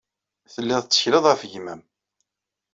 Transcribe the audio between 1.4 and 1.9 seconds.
gma-m.